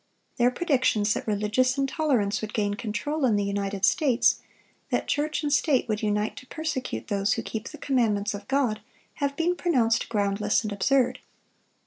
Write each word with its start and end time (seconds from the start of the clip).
Their 0.37 0.49
predictions 0.49 1.13
that 1.13 1.27
religious 1.27 1.77
intolerance 1.77 2.41
would 2.41 2.55
gain 2.55 2.73
control 2.73 3.23
in 3.23 3.35
the 3.35 3.43
United 3.43 3.85
States, 3.85 4.41
that 4.89 5.07
church 5.07 5.43
and 5.43 5.53
state 5.53 5.87
would 5.87 6.01
unite 6.01 6.35
to 6.37 6.47
persecute 6.47 7.07
those 7.07 7.33
who 7.33 7.43
keep 7.43 7.67
the 7.69 7.77
commandments 7.77 8.33
of 8.33 8.47
God, 8.47 8.81
have 9.21 9.35
been 9.37 9.55
pronounced 9.55 10.09
groundless 10.09 10.63
and 10.63 10.71
absurd. 10.71 11.19